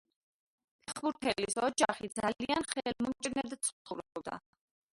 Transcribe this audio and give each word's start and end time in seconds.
ფეხბურთელის 0.85 1.59
ოჯახი 1.67 2.09
ძალიან 2.21 2.67
ხელმომჭირნედ 2.73 3.57
ცხოვრობდა. 3.69 4.43